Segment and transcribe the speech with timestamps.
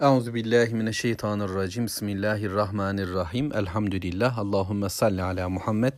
[0.00, 1.86] Euzu billahi mineşşeytanirracim.
[1.86, 3.52] Bismillahirrahmanirrahim.
[3.52, 4.38] Elhamdülillah.
[4.38, 5.92] Allahumme salli ala Muhammed.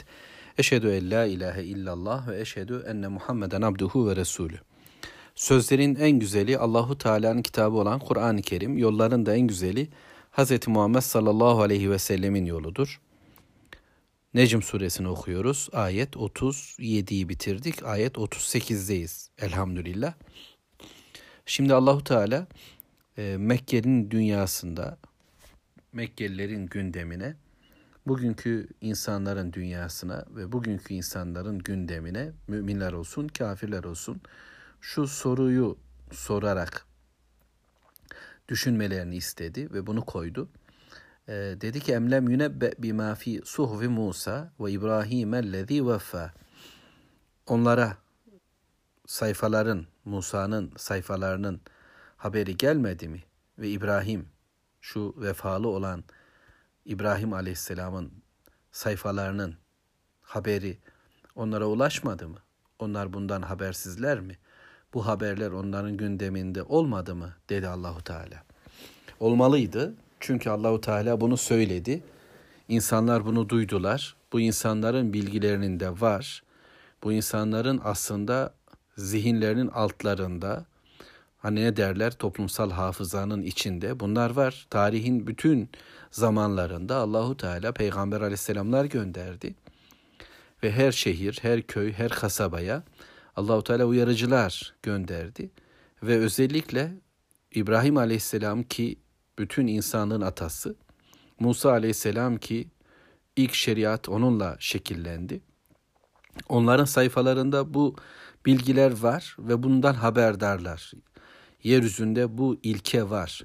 [0.59, 4.59] Eşhedü en la ilahe illallah ve eşhedü enne Muhammeden abduhu ve resulü.
[5.35, 9.89] Sözlerin en güzeli Allahu Teala'nın kitabı olan Kur'an-ı Kerim, yolların da en güzeli
[10.33, 10.69] Hz.
[10.69, 13.01] Muhammed sallallahu aleyhi ve sellemin yoludur.
[14.35, 15.69] Necm suresini okuyoruz.
[15.73, 17.83] Ayet 37'yi bitirdik.
[17.83, 19.29] Ayet 38'deyiz.
[19.39, 20.15] Elhamdülillah.
[21.47, 22.47] Şimdi Allahu Teala
[23.19, 24.99] e, Mekke'nin dünyasında
[25.93, 27.37] Mekkelilerin gündemine
[28.07, 34.21] bugünkü insanların dünyasına ve bugünkü insanların gündemine müminler olsun, kafirler olsun
[34.81, 35.79] şu soruyu
[36.13, 36.87] sorarak
[38.49, 40.49] düşünmelerini istedi ve bunu koydu.
[41.29, 46.35] E, dedi ki emlem yunebbe bima fi suhvi Musa ve İbrahim ellezî veffa.
[47.47, 47.97] Onlara
[49.07, 51.61] sayfaların, Musa'nın sayfalarının
[52.17, 53.23] haberi gelmedi mi?
[53.59, 54.29] Ve İbrahim,
[54.81, 56.05] şu vefalı olan
[56.85, 58.13] İbrahim Aleyhisselam'ın
[58.73, 59.55] sayfalarının
[60.23, 60.79] haberi
[61.35, 62.39] onlara ulaşmadı mı?
[62.79, 64.39] Onlar bundan habersizler mi?
[64.95, 67.33] Bu haberler onların gündeminde olmadı mı?
[67.49, 68.43] dedi Allahu Teala.
[69.21, 69.95] Olmalıydı.
[70.21, 72.03] Çünkü Allahu Teala bunu söyledi.
[72.69, 74.17] İnsanlar bunu duydular.
[74.33, 76.43] Bu insanların bilgilerinin de var.
[77.03, 78.55] Bu insanların aslında
[78.97, 80.65] zihinlerinin altlarında
[81.47, 84.67] hani ne derler toplumsal hafızanın içinde bunlar var.
[84.71, 85.71] Tarihin bütün
[86.11, 89.55] zamanlarında Allahu Teala peygamber aleyhisselamlar gönderdi.
[90.63, 92.83] Ve her şehir, her köy, her kasabaya
[93.37, 95.51] Allahu Teala uyarıcılar gönderdi
[96.03, 96.93] ve özellikle
[97.55, 98.99] İbrahim aleyhisselam ki
[99.39, 100.77] bütün insanlığın atası,
[101.41, 102.71] Musa aleyhisselam ki
[103.37, 105.41] ilk şeriat onunla şekillendi.
[106.49, 107.97] Onların sayfalarında bu
[108.47, 110.93] bilgiler var ve bundan haberdarlar.
[111.67, 113.43] Yeryüzünde bu ilke var.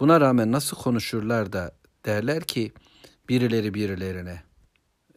[0.00, 1.72] Buna rağmen nasıl konuşurlar da
[2.04, 2.72] derler ki
[3.28, 4.42] birileri birilerine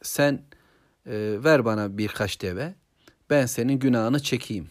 [0.02, 0.34] sen
[1.06, 2.76] e, ver bana birkaç deve
[3.30, 4.70] ben senin günahını çekeyim.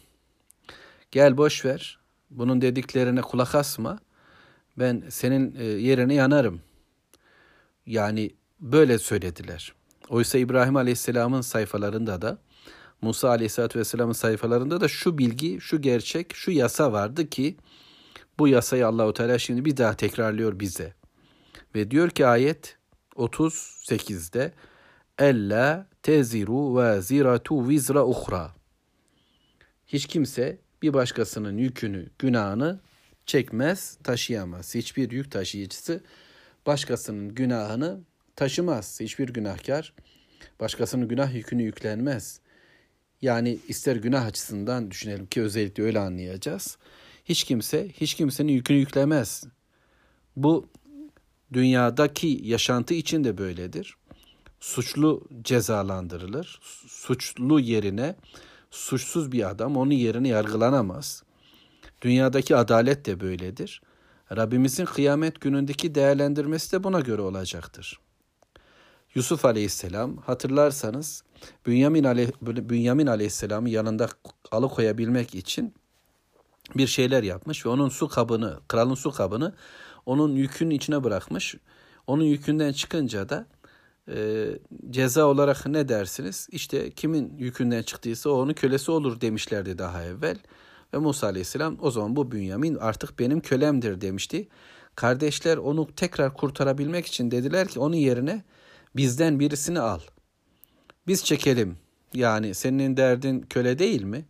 [1.11, 1.99] Gel boş ver
[2.31, 3.99] bunun dediklerine kulak asma
[4.79, 6.61] ben senin e, yerine yanarım.
[7.87, 8.31] Yani
[8.61, 9.73] böyle söylediler.
[10.09, 12.39] Oysa İbrahim Aleyhisselam'ın sayfalarında da
[13.03, 17.57] Musa Aleyhisselatü Vesselam'ın sayfalarında da şu bilgi, şu gerçek, şu yasa vardı ki
[18.39, 20.95] bu yasayı Allahu Teala şimdi bir daha tekrarlıyor bize.
[21.75, 22.79] Ve diyor ki ayet
[23.17, 24.53] 38'de
[25.19, 28.55] Ella teziru ve ziratu vizra uhra.
[29.87, 32.81] Hiç kimse bir başkasının yükünü, günahını
[33.27, 34.75] çekmez, taşıyamaz.
[34.75, 36.05] Hiçbir yük taşıyıcısı
[36.67, 38.01] başkasının günahını
[38.37, 39.01] taşımaz.
[39.01, 39.95] Hiçbir günahkar
[40.61, 42.41] başkasının günah yükünü yüklenmez.
[43.25, 46.79] Yani ister günah açısından düşünelim ki özellikle öyle anlayacağız.
[47.25, 49.45] Hiç kimse hiç kimsenin yükünü yüklemez.
[50.37, 50.69] Bu
[51.53, 53.97] dünyadaki yaşantı için de böyledir.
[54.61, 56.61] Suçlu cezalandırılır.
[56.87, 58.17] Suçlu yerine
[58.71, 61.23] suçsuz bir adam onun yerine yargılanamaz.
[62.03, 63.83] Dünyadaki adalet de böyledir.
[64.37, 68.01] Rabbimizin kıyamet günündeki değerlendirmesi de buna göre olacaktır.
[69.15, 71.25] Yusuf Aleyhisselam hatırlarsanız
[71.67, 74.09] Bünyamin, Aleyh, Bünyamin Aleyhisselam'ı yanında
[74.51, 75.75] alıkoyabilmek için
[76.77, 79.55] bir şeyler yapmış ve onun su kabını, kralın su kabını
[80.07, 81.55] onun yükünün içine bırakmış.
[82.07, 83.47] Onun yükünden çıkınca da
[84.09, 84.47] e,
[84.91, 86.49] ceza olarak ne dersiniz?
[86.53, 90.37] İşte kimin yükünden çıktıysa o onun kölesi olur demişlerdi daha evvel.
[90.95, 94.49] Ve Musa Aleyhisselam o zaman bu Bünyamin artık benim kölemdir demişti.
[94.97, 98.45] Kardeşler onu tekrar kurtarabilmek için dediler ki onun yerine
[98.97, 100.01] bizden birisini al.
[101.07, 101.77] Biz çekelim.
[102.15, 104.25] Yani senin derdin köle değil mi?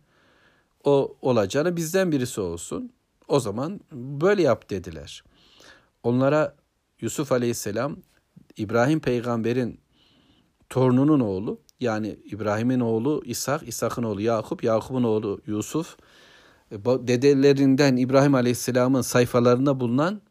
[0.83, 2.91] O olacağını bizden birisi olsun.
[3.27, 5.23] O zaman böyle yap dediler.
[6.03, 6.55] Onlara
[7.01, 7.97] Yusuf Aleyhisselam
[8.57, 9.79] İbrahim peygamberin
[10.69, 15.97] torununun oğlu yani İbrahim'in oğlu İshak, İshak'ın oğlu Yakup, Yakup'un oğlu Yusuf
[16.81, 20.21] dedelerinden İbrahim Aleyhisselam'ın sayfalarında bulunan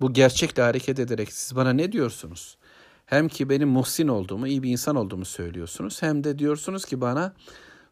[0.00, 2.58] bu gerçekle hareket ederek siz bana ne diyorsunuz?
[3.06, 6.02] Hem ki benim muhsin olduğumu, iyi bir insan olduğumu söylüyorsunuz.
[6.02, 7.34] Hem de diyorsunuz ki bana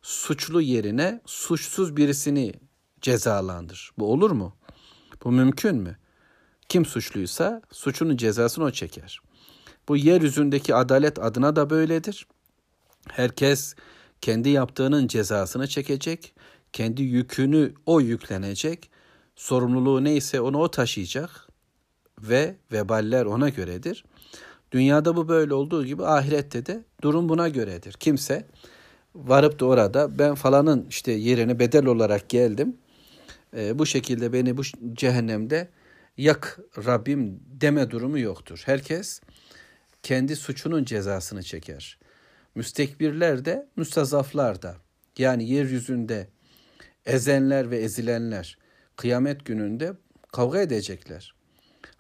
[0.03, 2.53] suçlu yerine suçsuz birisini
[3.01, 3.91] cezalandır.
[3.99, 4.57] Bu olur mu?
[5.25, 5.97] Bu mümkün mü?
[6.69, 9.21] Kim suçluysa suçunun cezasını o çeker.
[9.89, 12.27] Bu yeryüzündeki adalet adına da böyledir.
[13.09, 13.75] Herkes
[14.21, 16.35] kendi yaptığının cezasını çekecek,
[16.73, 18.91] kendi yükünü o yüklenecek,
[19.37, 21.49] sorumluluğu neyse onu o taşıyacak
[22.23, 24.05] ve veballer ona göredir.
[24.73, 27.93] Dünyada bu böyle olduğu gibi ahirette de durum buna göredir.
[27.93, 28.47] Kimse
[29.15, 32.77] varıp da orada ben falanın işte yerine bedel olarak geldim.
[33.57, 34.63] E, bu şekilde beni bu
[34.93, 35.69] cehennemde
[36.17, 38.63] yak Rabbim deme durumu yoktur.
[38.67, 39.21] Herkes
[40.03, 41.99] kendi suçunun cezasını çeker.
[42.55, 44.77] Müstekbirler de, müstazaflar da.
[45.19, 46.29] Yani yeryüzünde
[47.07, 48.59] ezenler ve ezilenler
[48.97, 49.93] kıyamet gününde
[50.33, 51.35] kavga edecekler.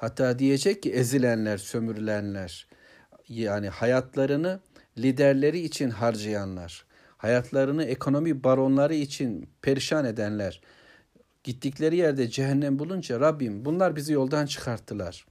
[0.00, 2.66] Hatta diyecek ki ezilenler, sömürülenler,
[3.28, 4.60] yani hayatlarını
[4.98, 6.84] liderleri için harcayanlar,
[7.16, 10.60] hayatlarını ekonomi baronları için perişan edenler,
[11.44, 15.26] gittikleri yerde cehennem bulunca Rabbim bunlar bizi yoldan çıkarttılar.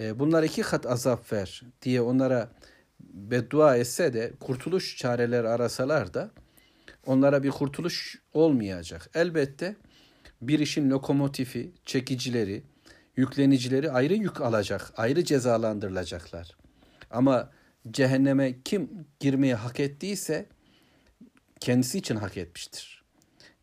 [0.00, 2.50] E, bunlar iki kat azap ver diye onlara
[3.00, 6.30] beddua etse de kurtuluş çareleri arasalar da
[7.06, 9.10] onlara bir kurtuluş olmayacak.
[9.14, 9.76] Elbette
[10.42, 12.62] bir işin lokomotifi, çekicileri,
[13.20, 16.56] yüklenicileri ayrı yük alacak, ayrı cezalandırılacaklar.
[17.10, 17.50] Ama
[17.90, 20.46] cehenneme kim girmeyi hak ettiyse
[21.60, 23.02] kendisi için hak etmiştir.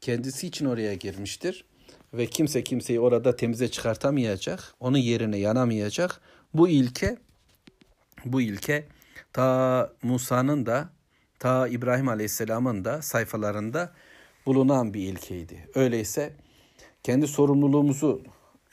[0.02, 1.66] Kendisi için oraya girmiştir
[2.14, 6.22] ve kimse kimseyi orada temize çıkartamayacak, onun yerine yanamayacak.
[6.54, 7.18] Bu ilke
[8.26, 8.88] bu ilke
[9.34, 10.90] ta Musa'nın da
[11.40, 13.94] ta İbrahim Aleyhisselam'ın da sayfalarında
[14.46, 15.70] bulunan bir ilkeydi.
[15.76, 16.34] Öyleyse
[17.04, 18.24] kendi sorumluluğumuzu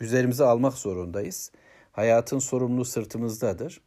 [0.00, 1.52] üzerimize almak zorundayız.
[1.93, 3.81] Hayatın sorumluluğu sırtımızdadır.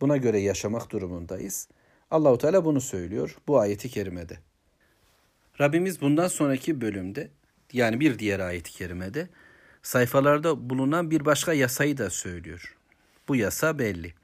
[0.00, 1.68] Buna göre yaşamak durumundayız.
[2.10, 4.38] Allahu Teala bunu söylüyor bu ayeti kerimede.
[5.60, 7.30] Rabbimiz bundan sonraki bölümde
[7.72, 9.28] yani bir diğer ayet-i kerimede
[9.82, 12.76] sayfalarda bulunan bir başka yasayı da söylüyor.
[13.28, 14.14] Bu yasa belli.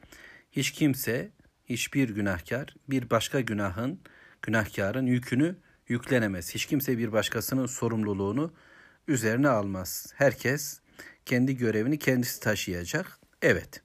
[0.53, 1.31] Hiç kimse,
[1.67, 4.01] hiçbir günahkar bir başka günahın,
[4.43, 5.57] günahkarın yükünü
[5.89, 6.55] yüklenemez.
[6.55, 8.53] Hiç kimse bir başkasının sorumluluğunu
[9.09, 10.13] üzerine almaz.
[10.17, 10.81] Herkes
[11.27, 13.19] kendi görevini kendisi taşıyacak.
[13.43, 13.83] Evet.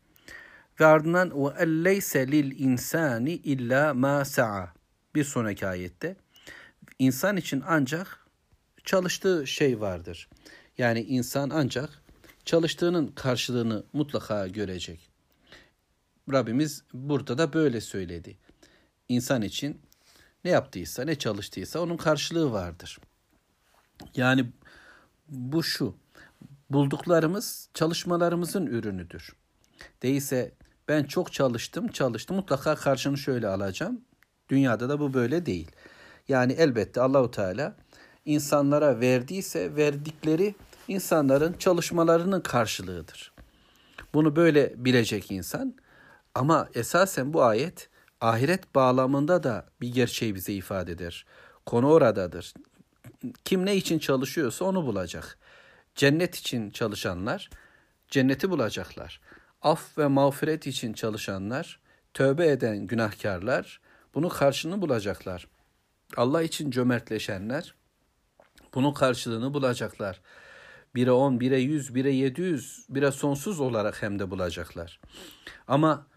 [0.80, 4.74] Ve ardından o elleyse lil insani illa ma sa'a.
[5.16, 6.16] Bir sonraki ayette
[7.00, 8.28] insan için ancak
[8.86, 10.30] çalıştığı şey vardır.
[10.78, 11.90] Yani insan ancak
[12.46, 15.10] çalıştığının karşılığını mutlaka görecek.
[16.32, 18.38] Rabbimiz burada da böyle söyledi.
[19.10, 19.82] İnsan için
[20.44, 23.00] ne yaptıysa, ne çalıştıysa onun karşılığı vardır.
[24.16, 24.46] Yani
[25.28, 25.96] bu şu,
[26.70, 29.36] bulduklarımız çalışmalarımızın ürünüdür.
[30.04, 30.52] Değilse
[30.88, 34.02] ben çok çalıştım, çalıştım mutlaka karşını şöyle alacağım.
[34.50, 35.72] Dünyada da bu böyle değil.
[36.28, 37.76] Yani elbette Allahu Teala
[38.26, 40.56] insanlara verdiyse verdikleri
[40.88, 43.32] insanların çalışmalarının karşılığıdır.
[44.14, 45.76] Bunu böyle bilecek insan
[46.36, 47.90] ama esasen bu ayet
[48.22, 51.26] ahiret bağlamında da bir gerçeği bize ifade eder.
[51.66, 52.54] Konu oradadır.
[53.46, 55.38] Kim ne için çalışıyorsa onu bulacak.
[56.00, 57.50] Cennet için çalışanlar
[58.08, 59.22] cenneti bulacaklar.
[59.62, 61.80] Af ve mağfiret için çalışanlar,
[62.14, 63.82] tövbe eden günahkarlar
[64.16, 65.48] bunun karşılığını bulacaklar.
[66.18, 67.76] Allah için cömertleşenler
[68.74, 70.22] bunun karşılığını bulacaklar.
[70.96, 75.00] Bire on, bire yüz, bire yedi yüz, bire sonsuz olarak hem de bulacaklar.
[75.68, 76.08] Ama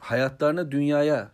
[0.00, 1.32] hayatlarını dünyaya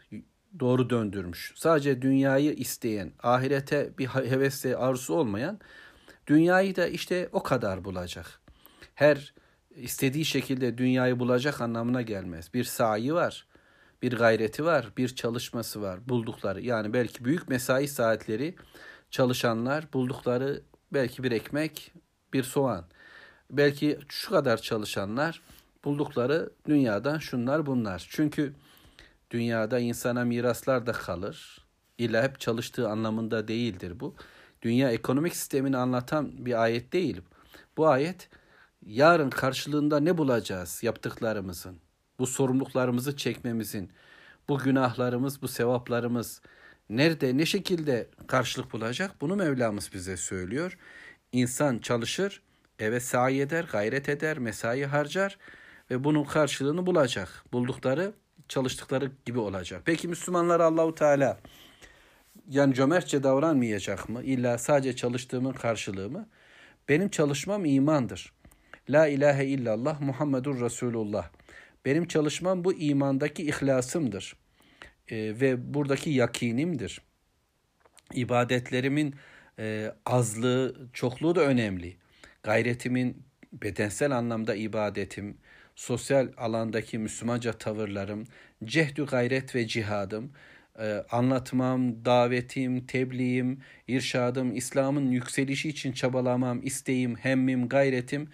[0.60, 1.52] doğru döndürmüş.
[1.56, 5.60] Sadece dünyayı isteyen, ahirete bir hevesle arzusu olmayan
[6.30, 8.40] dünyayı da işte o kadar bulacak.
[8.94, 9.34] Her
[9.70, 12.54] istediği şekilde dünyayı bulacak anlamına gelmez.
[12.54, 13.46] Bir sahi var,
[14.02, 16.08] bir gayreti var, bir çalışması var.
[16.08, 18.54] Buldukları yani belki büyük mesai saatleri
[19.10, 20.62] çalışanlar buldukları
[20.92, 21.92] belki bir ekmek,
[22.32, 22.84] bir soğan.
[23.50, 25.42] Belki şu kadar çalışanlar
[25.84, 28.06] buldukları dünyadan şunlar bunlar.
[28.10, 28.54] Çünkü
[29.30, 31.58] dünyada insana miraslar da kalır.
[31.98, 34.14] İlla hep çalıştığı anlamında değildir bu.
[34.62, 37.20] Dünya ekonomik sistemini anlatan bir ayet değil.
[37.76, 38.28] Bu ayet
[38.86, 41.76] yarın karşılığında ne bulacağız yaptıklarımızın,
[42.18, 43.90] bu sorumluluklarımızı çekmemizin,
[44.48, 46.42] bu günahlarımız, bu sevaplarımız
[46.90, 50.78] nerede, ne şekilde karşılık bulacak bunu Mevlamız bize söylüyor.
[51.32, 52.42] İnsan çalışır,
[52.78, 55.38] eve sahi eder, gayret eder, mesai harcar
[55.90, 57.44] ve bunun karşılığını bulacak.
[57.52, 58.12] Buldukları
[58.48, 59.82] çalıştıkları gibi olacak.
[59.84, 61.38] Peki Müslümanlar Allahu Teala
[62.48, 64.22] yani cömertçe davranmayacak mı?
[64.22, 66.28] İlla sadece çalıştığımın karşılığı mı?
[66.88, 68.32] Benim çalışmam imandır.
[68.90, 71.30] La ilahe illallah Muhammedur Resulullah.
[71.84, 74.36] Benim çalışmam bu imandaki ihlasımdır.
[75.08, 77.02] E, ve buradaki yakinimdir.
[78.14, 79.14] İbadetlerimin
[79.58, 81.96] e, azlığı, çokluğu da önemli.
[82.42, 85.36] Gayretimin bedensel anlamda ibadetim,
[85.76, 88.26] sosyal alandaki Müslümanca tavırlarım,
[88.64, 90.32] cehdü gayret ve cihadım,
[91.10, 98.28] anlatmam, davetim, tebliğim, irşadım, İslam'ın yükselişi için çabalamam, isteğim, hemmim, gayretim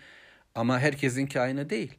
[0.55, 1.95] ama herkesinki aynı değil.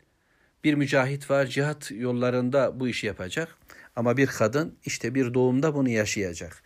[0.63, 3.57] Bir mücahit var cihat yollarında bu işi yapacak
[3.95, 6.63] ama bir kadın işte bir doğumda bunu yaşayacak.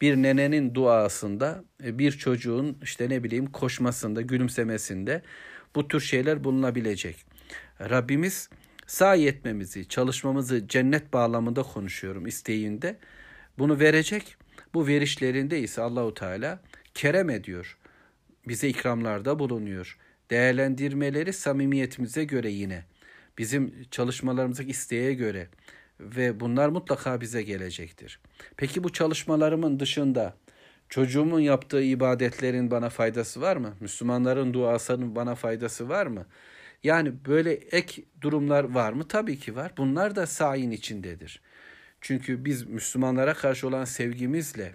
[0.00, 5.22] Bir nenenin duasında, e, bir çocuğun işte ne bileyim koşmasında, gülümsemesinde
[5.74, 7.16] bu tür şeyler bulunabilecek.
[7.80, 8.48] Rabbimiz
[8.86, 12.96] sahi etmemizi, çalışmamızı cennet bağlamında konuşuyorum isteğinde.
[13.58, 14.36] Bunu verecek.
[14.74, 16.60] Bu verişlerinde ise Allahu Teala
[16.94, 17.78] kerem ediyor.
[18.48, 19.98] Bize ikramlarda bulunuyor.
[20.30, 22.84] Değerlendirmeleri samimiyetimize göre yine.
[23.38, 25.48] Bizim çalışmalarımızdaki isteğe göre
[26.00, 28.20] ve bunlar mutlaka bize gelecektir.
[28.56, 30.36] Peki bu çalışmalarımın dışında
[30.88, 33.74] çocuğumun yaptığı ibadetlerin bana faydası var mı?
[33.80, 36.26] Müslümanların duasının bana faydası var mı?
[36.82, 39.08] Yani böyle ek durumlar var mı?
[39.08, 39.72] Tabii ki var.
[39.76, 41.40] Bunlar da sayin içindedir.
[42.04, 44.74] Çünkü biz Müslümanlara karşı olan sevgimizle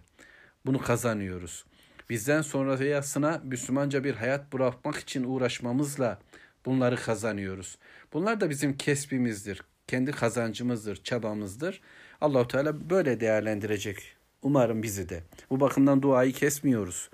[0.65, 1.65] bunu kazanıyoruz.
[2.09, 6.19] Bizden sonrasına Müslümanca bir hayat bırakmak için uğraşmamızla
[6.65, 7.77] bunları kazanıyoruz.
[8.13, 11.81] Bunlar da bizim kesbimizdir, kendi kazancımızdır, çabamızdır.
[12.21, 14.15] Allahu Teala böyle değerlendirecek.
[14.41, 15.23] Umarım bizi de.
[15.49, 17.09] Bu bakımdan duayı kesmiyoruz.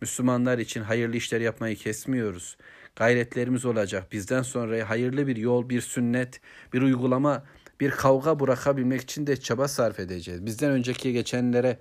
[0.00, 2.56] Müslümanlar için hayırlı işler yapmayı kesmiyoruz.
[2.96, 4.12] Gayretlerimiz olacak.
[4.12, 6.40] Bizden sonra hayırlı bir yol, bir sünnet,
[6.72, 7.44] bir uygulama,
[7.80, 10.46] bir kavga bırakabilmek için de çaba sarf edeceğiz.
[10.46, 11.78] Bizden önceki geçenlere,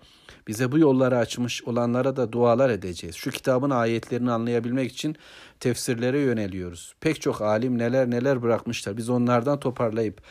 [0.47, 3.15] bize bu yolları açmış olanlara da dualar edeceğiz.
[3.15, 5.15] Şu kitabın ayetlerini anlayabilmek için
[5.59, 6.95] tefsirlere yöneliyoruz.
[7.01, 8.97] Pek çok alim neler neler bırakmışlar.
[8.97, 10.21] Biz onlardan toparlayıp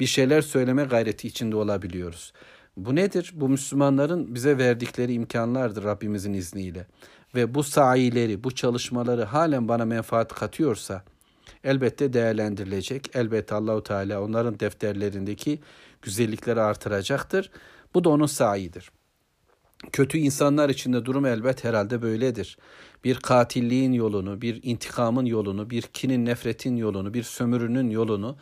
[0.00, 2.32] bir şeyler söyleme gayreti içinde olabiliyoruz.
[2.76, 3.32] Bu nedir?
[3.34, 6.86] Bu Müslümanların bize verdikleri imkanlardır Rabbimizin izniyle.
[7.34, 11.04] Ve bu sahileri, bu çalışmaları halen bana menfaat katıyorsa
[11.64, 13.16] elbette değerlendirilecek.
[13.16, 15.60] Elbette Allahu Teala onların defterlerindeki
[16.02, 17.50] güzellikleri artıracaktır.
[17.94, 18.90] Bu da onun sahidir.
[19.92, 22.58] Kötü insanlar için de durum elbet herhalde böyledir.
[23.04, 28.36] Bir katilliğin yolunu, bir intikamın yolunu, bir kinin nefretin yolunu, bir sömürünün yolunu,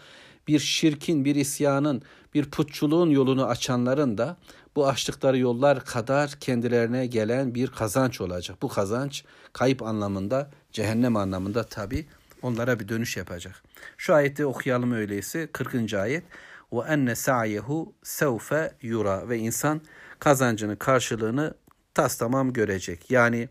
[0.48, 2.02] bir şirkin, bir isyanın,
[2.34, 4.36] bir putçuluğun yolunu açanların da
[4.76, 8.62] bu açtıkları yollar kadar kendilerine gelen bir kazanç olacak.
[8.62, 12.06] Bu kazanç kayıp anlamında, cehennem anlamında tabi
[12.42, 13.62] onlara bir dönüş yapacak.
[13.98, 15.94] Şu ayeti okuyalım öyleyse 40.
[15.94, 16.24] ayet.
[16.72, 19.80] Ve enne sa'yehu sevfe yura ve insan
[20.18, 21.54] kazancının karşılığını
[21.94, 23.10] tas tamam görecek.
[23.10, 23.48] Yani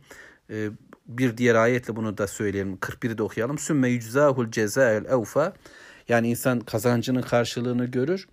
[0.49, 0.69] e,
[1.07, 2.75] bir diğer ayetle bunu da söyleyelim.
[2.75, 3.57] 41'i de okuyalım.
[3.57, 5.53] Sümme yüczahul cezael evfa.
[6.09, 8.27] Yani insan kazancının karşılığını görür.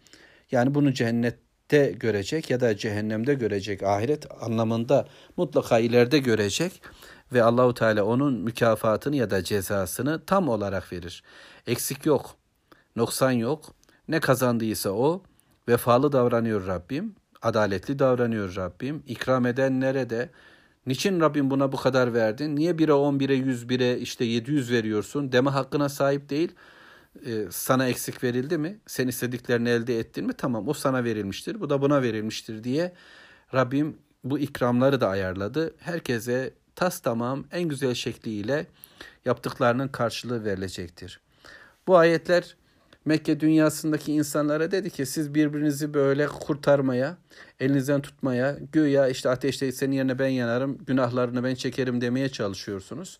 [0.51, 3.83] Yani bunu cennette görecek ya da cehennemde görecek.
[3.83, 6.83] Ahiret anlamında mutlaka ileride görecek
[7.33, 11.23] ve Allahu Teala onun mükafatını ya da cezasını tam olarak verir.
[11.67, 12.37] Eksik yok,
[12.97, 13.75] noksan yok.
[14.09, 15.23] Ne kazandıysa o
[15.69, 19.03] vefalı davranıyor Rabbim, adaletli davranıyor Rabbim.
[19.07, 20.31] İkram edenlere de
[20.87, 22.57] niçin Rabbim buna bu kadar verdin?
[22.57, 25.33] Niye 1'e 10, 1'e 100, 1'e işte 700 veriyorsun?
[25.33, 26.53] Deme hakkına sahip değil.
[27.27, 28.81] Ee, sana eksik verildi mi?
[28.87, 30.33] Sen istediklerini elde ettin mi?
[30.33, 31.61] Tamam o sana verilmiştir.
[31.61, 32.93] Bu da buna verilmiştir diye
[33.55, 35.75] Rabbim bu ikramları da ayarladı.
[35.79, 38.67] Herkese tas tamam en güzel şekliyle
[39.25, 41.21] yaptıklarının karşılığı verilecektir.
[41.87, 42.57] Bu ayetler
[43.05, 47.17] Mekke dünyasındaki insanlara dedi ki siz birbirinizi böyle kurtarmaya,
[47.61, 53.19] elinizden tutmaya, güya işte ateşte senin yerine ben yanarım, günahlarını ben çekerim demeye çalışıyorsunuz.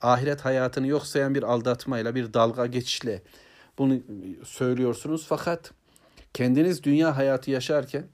[0.00, 3.22] Ahiret hayatını yok sayan bir aldatmayla, bir dalga geçişle
[3.78, 3.98] bunu
[4.44, 5.26] söylüyorsunuz.
[5.28, 5.72] Fakat
[6.34, 8.04] kendiniz dünya hayatı yaşarken,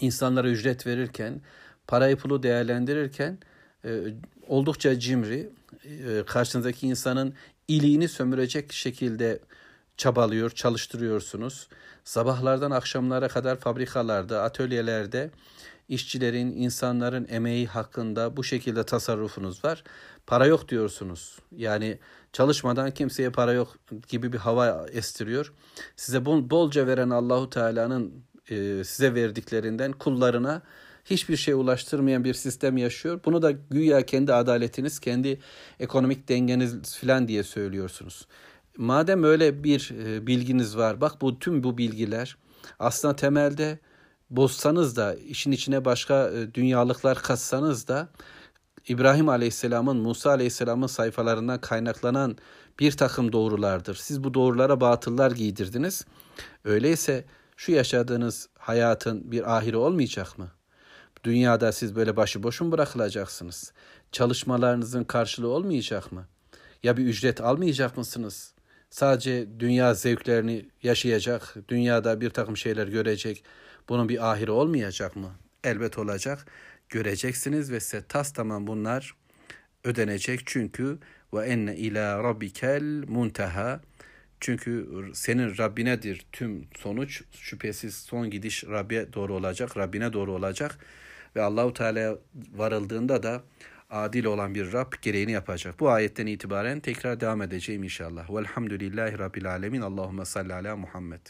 [0.00, 1.40] insanlara ücret verirken,
[1.86, 3.38] parayı pulu değerlendirirken
[4.48, 5.50] oldukça cimri,
[5.84, 7.34] e, karşınızdaki insanın
[7.68, 9.40] iliğini sömürecek şekilde
[9.96, 11.68] çabalıyor, çalıştırıyorsunuz.
[12.04, 15.30] Sabahlardan akşamlara kadar fabrikalarda, atölyelerde
[15.88, 19.84] işçilerin, insanların emeği hakkında bu şekilde tasarrufunuz var.
[20.26, 21.38] Para yok diyorsunuz.
[21.56, 21.98] Yani
[22.32, 23.76] çalışmadan kimseye para yok
[24.08, 25.52] gibi bir hava estiriyor.
[25.96, 30.62] Size bol, bolca veren Allahu Teala'nın e, size verdiklerinden kullarına
[31.04, 33.20] hiçbir şey ulaştırmayan bir sistem yaşıyor.
[33.24, 35.40] Bunu da güya kendi adaletiniz, kendi
[35.80, 38.26] ekonomik dengeniz falan diye söylüyorsunuz.
[38.76, 42.36] Madem öyle bir e, bilginiz var, bak bu tüm bu bilgiler
[42.78, 43.78] aslında temelde
[44.30, 48.08] bozsanız da işin içine başka e, dünyalıklar katsanız da
[48.88, 52.36] İbrahim Aleyhisselam'ın, Musa Aleyhisselam'ın sayfalarından kaynaklanan
[52.78, 53.94] bir takım doğrulardır.
[53.94, 56.04] Siz bu doğrulara batıllar giydirdiniz.
[56.64, 57.24] Öyleyse
[57.56, 60.48] şu yaşadığınız hayatın bir ahiri olmayacak mı?
[61.24, 63.72] Dünyada siz böyle başıboş mu bırakılacaksınız?
[64.12, 66.26] Çalışmalarınızın karşılığı olmayacak mı?
[66.82, 68.54] Ya bir ücret almayacak mısınız?
[68.90, 73.44] Sadece dünya zevklerini yaşayacak, dünyada bir takım şeyler görecek.
[73.88, 75.30] Bunun bir ahiri olmayacak mı?
[75.64, 76.46] Elbet olacak.
[76.88, 79.14] Göreceksiniz ve size tas tamam bunlar
[79.84, 80.40] ödenecek.
[80.46, 80.98] Çünkü
[81.34, 83.80] ve enne ila rabbikel muntaha.
[84.40, 87.22] Çünkü senin Rabbinedir tüm sonuç.
[87.32, 90.78] Şüphesiz son gidiş Rabbe doğru olacak, Rabbine doğru olacak.
[91.36, 92.18] Ve Allahu Teala
[92.54, 93.42] varıldığında da
[93.90, 95.80] adil olan bir Rab gereğini yapacak.
[95.80, 98.30] Bu ayetten itibaren tekrar devam edeceğim inşallah.
[98.30, 99.80] Velhamdülillahi Rabbil Alemin.
[99.80, 101.20] Allahümme salli ala Muhammed.